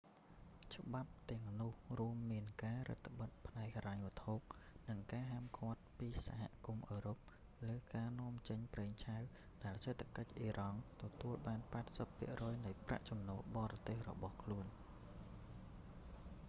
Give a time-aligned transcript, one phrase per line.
[0.75, 4.35] ច្បាប់ទាំងនោះ រួមមានការរឹតត្បិតផ្នែកហិរញ្ញវត្ថុ
[4.89, 7.17] និងការហាមឃាត់ពីសហគមន៍អ៊ឺរ៉ុប
[7.67, 9.17] លើការនាំចេញប្រេងឆៅ
[9.63, 11.59] ដែលសេដ្ឋកិច្ចអ៊ីរ៉ង់ទទួលបាន
[12.11, 14.65] 80% នៃប្រាក់ចំណូលបរទេសរបស់ខ្លួន